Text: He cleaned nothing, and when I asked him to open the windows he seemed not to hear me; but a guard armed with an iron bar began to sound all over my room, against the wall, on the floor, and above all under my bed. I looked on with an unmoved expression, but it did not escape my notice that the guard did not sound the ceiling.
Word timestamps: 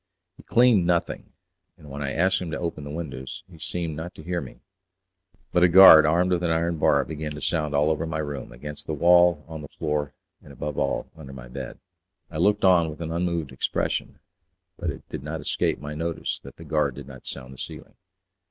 He 0.35 0.41
cleaned 0.41 0.87
nothing, 0.87 1.31
and 1.77 1.87
when 1.91 2.01
I 2.01 2.11
asked 2.11 2.41
him 2.41 2.49
to 2.49 2.57
open 2.59 2.83
the 2.85 2.89
windows 2.89 3.43
he 3.47 3.59
seemed 3.59 3.95
not 3.95 4.15
to 4.15 4.23
hear 4.23 4.41
me; 4.41 4.61
but 5.51 5.61
a 5.61 5.67
guard 5.67 6.07
armed 6.07 6.31
with 6.31 6.41
an 6.41 6.49
iron 6.49 6.79
bar 6.79 7.05
began 7.05 7.33
to 7.33 7.39
sound 7.39 7.75
all 7.75 7.91
over 7.91 8.07
my 8.07 8.17
room, 8.17 8.51
against 8.51 8.87
the 8.87 8.95
wall, 8.95 9.45
on 9.47 9.61
the 9.61 9.67
floor, 9.67 10.15
and 10.41 10.51
above 10.51 10.79
all 10.79 11.11
under 11.15 11.33
my 11.33 11.47
bed. 11.47 11.77
I 12.31 12.37
looked 12.37 12.65
on 12.65 12.89
with 12.89 12.99
an 12.99 13.11
unmoved 13.11 13.51
expression, 13.51 14.17
but 14.75 14.89
it 14.89 15.07
did 15.09 15.21
not 15.21 15.39
escape 15.39 15.77
my 15.79 15.93
notice 15.93 16.39
that 16.41 16.55
the 16.55 16.65
guard 16.65 16.95
did 16.95 17.07
not 17.07 17.27
sound 17.27 17.53
the 17.53 17.59
ceiling. 17.59 17.93